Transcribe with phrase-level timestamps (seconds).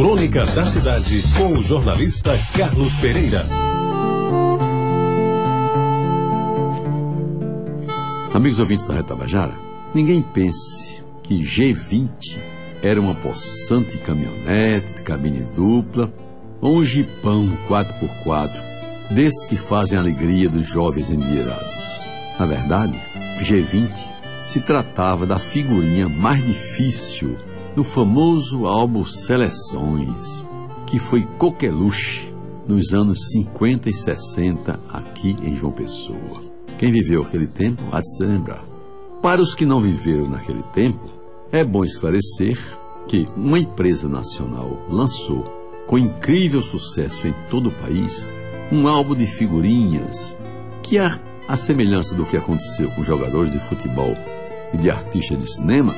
[0.00, 3.44] Crônica da Cidade, com o jornalista Carlos Pereira.
[8.32, 9.52] Amigos ouvintes da Retabajara,
[9.94, 12.38] ninguém pense que G20
[12.82, 16.10] era uma possante caminhonete de cabine dupla
[16.62, 18.52] ou um jipão 4x4,
[19.10, 22.06] desses que fazem a alegria dos jovens endinheirados.
[22.38, 22.98] Na verdade,
[23.42, 23.92] G20
[24.42, 27.36] se tratava da figurinha mais difícil
[27.80, 30.46] do famoso álbum Seleções,
[30.86, 32.30] que foi coqueluche
[32.68, 36.42] nos anos 50 e 60 aqui em João Pessoa.
[36.76, 38.62] Quem viveu aquele tempo há de se lembrar.
[39.22, 41.08] Para os que não viveram naquele tempo,
[41.50, 42.58] é bom esclarecer
[43.08, 45.42] que uma empresa nacional lançou,
[45.86, 48.28] com incrível sucesso em todo o país,
[48.70, 50.36] um álbum de figurinhas
[50.82, 51.18] que, a,
[51.48, 54.14] a semelhança do que aconteceu com jogadores de futebol
[54.74, 55.94] e de artistas de cinema,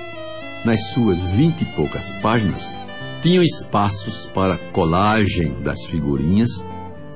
[0.64, 2.76] nas suas vinte e poucas páginas,
[3.22, 6.64] tinham espaços para colagem das figurinhas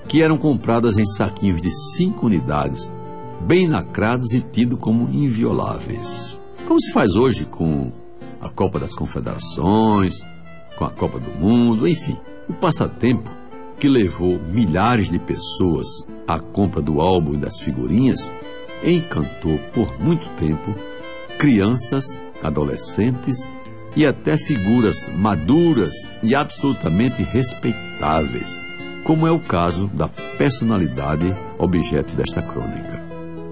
[0.09, 2.93] que eram compradas em saquinhos de cinco unidades,
[3.41, 6.41] bem lacrados e tidos como invioláveis.
[6.67, 7.91] Como se faz hoje com
[8.41, 10.21] a Copa das Confederações,
[10.77, 12.17] com a Copa do Mundo, enfim,
[12.49, 13.31] o passatempo
[13.79, 15.87] que levou milhares de pessoas
[16.27, 18.33] à compra do álbum das figurinhas
[18.83, 20.75] encantou por muito tempo
[21.39, 23.53] crianças adolescentes
[23.97, 25.93] e até figuras maduras
[26.23, 28.61] e absolutamente respeitáveis,
[29.05, 33.03] como é o caso da personalidade objeto desta crônica.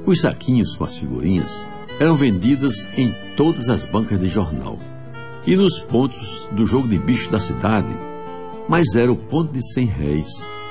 [0.05, 1.63] Os saquinhos com as figurinhas
[1.99, 4.79] eram vendidos em todas as bancas de jornal
[5.47, 7.95] e nos pontos do jogo de bicho da cidade,
[8.69, 10.27] mas era o ponto de cem réis,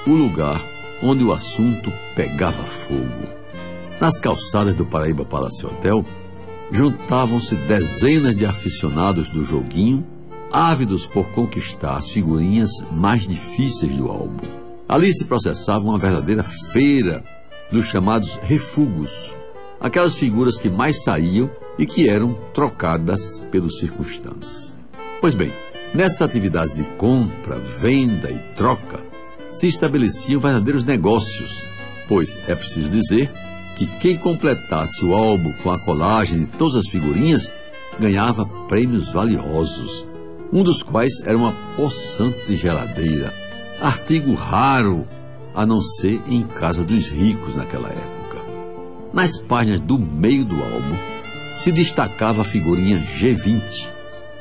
[0.05, 0.61] o lugar
[1.01, 3.27] onde o assunto pegava fogo.
[3.99, 6.05] Nas calçadas do Paraíba Palace Hotel,
[6.73, 10.03] juntavam-se dezenas de aficionados do joguinho,
[10.51, 14.47] ávidos por conquistar as figurinhas mais difíceis do álbum.
[14.89, 17.23] Ali se processava uma verdadeira feira
[17.71, 19.35] dos chamados refugos,
[19.79, 24.73] aquelas figuras que mais saíam e que eram trocadas pelos circunstantes.
[25.21, 25.53] Pois bem,
[25.93, 28.99] nessas atividades de compra, venda e troca,
[29.47, 31.63] se estabeleciam verdadeiros negócios,
[32.07, 33.31] pois é preciso dizer
[33.75, 37.51] que quem completasse o álbum com a colagem de todas as figurinhas
[37.99, 40.07] ganhava prêmios valiosos,
[40.51, 43.33] um dos quais era uma poçante geladeira,
[43.81, 45.07] artigo raro,
[45.53, 48.41] a não ser em casa dos ricos naquela época.
[49.13, 50.95] Nas páginas do meio do álbum
[51.55, 53.87] se destacava a figurinha G20,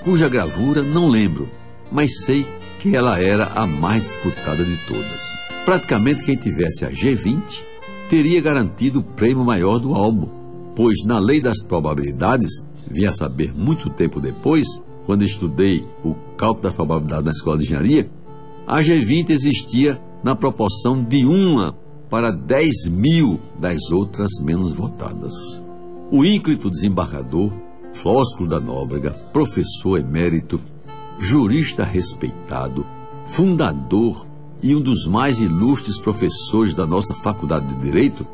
[0.03, 1.49] cuja gravura não lembro,
[1.91, 2.47] mas sei
[2.79, 5.23] que ela era a mais disputada de todas.
[5.65, 7.72] Praticamente quem tivesse a G20
[8.13, 10.29] teria garantido o prêmio maior do álbum,
[10.77, 14.67] pois na lei das probabilidades, vim a saber muito tempo depois,
[15.07, 18.11] quando estudei o cálculo da probabilidade na escola de engenharia,
[18.67, 21.73] a G20 existia na proporção de uma
[22.11, 25.65] para 10 mil das outras menos votadas.
[26.11, 27.51] O ínclito desembargador,
[27.95, 30.61] Flósculo da Nóbrega, professor emérito,
[31.19, 32.85] jurista respeitado,
[33.25, 34.27] fundador
[34.63, 38.27] e um dos mais ilustres professores da nossa Faculdade de Direito,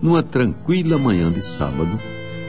[0.00, 1.98] numa tranquila manhã de sábado,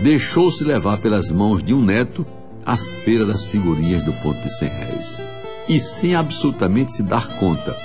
[0.03, 2.25] deixou-se levar pelas mãos de um neto
[2.65, 5.21] à feira das figurinhas do Ponto de Cem Réis.
[5.67, 7.75] E sem absolutamente se dar conta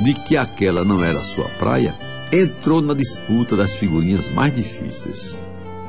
[0.00, 1.94] de que aquela não era sua praia,
[2.32, 5.42] entrou na disputa das figurinhas mais difíceis.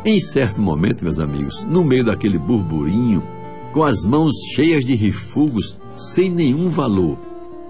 [0.05, 3.23] Em certo momento, meus amigos, no meio daquele burburinho,
[3.71, 7.17] com as mãos cheias de refugos sem nenhum valor,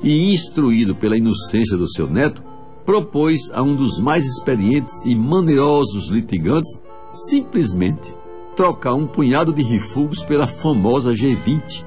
[0.03, 2.43] e, instruído pela inocência do seu neto,
[2.85, 6.79] propôs a um dos mais experientes e maneirosos litigantes
[7.29, 8.13] simplesmente
[8.55, 11.83] trocar um punhado de refugos pela famosa G20,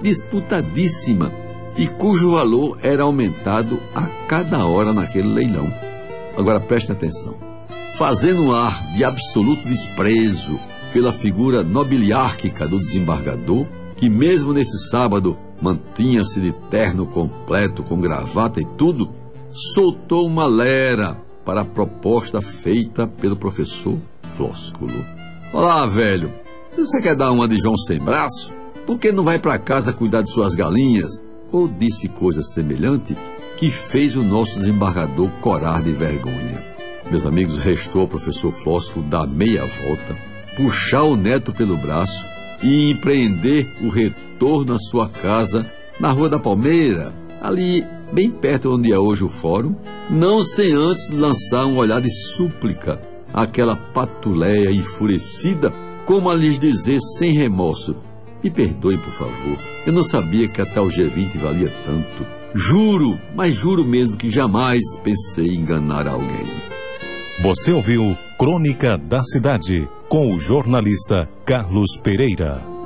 [0.00, 1.32] disputadíssima
[1.76, 5.72] e cujo valor era aumentado a cada hora naquele leilão.
[6.36, 7.34] Agora preste atenção.
[7.96, 10.58] Fazendo um ar de absoluto desprezo
[10.92, 18.60] pela figura nobiliárquica do desembargador, que mesmo nesse sábado mantinha-se de terno completo, com gravata
[18.60, 19.10] e tudo,
[19.50, 23.98] soltou uma lera para a proposta feita pelo professor
[24.36, 25.04] Flósculo.
[25.52, 26.32] Olá, velho,
[26.76, 28.52] você quer dar uma de João sem braço?
[28.86, 31.22] Por que não vai para casa cuidar de suas galinhas?
[31.50, 33.16] Ou disse coisa semelhante
[33.56, 36.62] que fez o nosso desembargador corar de vergonha.
[37.10, 40.16] Meus amigos, restou ao professor Flósculo dar meia volta,
[40.56, 42.24] puxar o neto pelo braço
[42.62, 43.88] e empreender o
[44.38, 45.68] retorno à sua casa
[45.98, 47.12] na Rua da Palmeira,
[47.42, 49.74] ali bem perto onde é hoje o fórum,
[50.08, 53.00] não sem antes lançar um olhar de súplica
[53.34, 55.72] àquela patuleia enfurecida,
[56.06, 57.96] como a lhes dizer sem remorso:
[58.42, 59.58] Me perdoe, por favor.
[59.84, 62.24] Eu não sabia que a tal G20 valia tanto.
[62.54, 66.46] Juro, mas juro mesmo que jamais pensei em enganar alguém.
[67.42, 72.77] Você ouviu Crônica da Cidade com o jornalista Carlos Pereira.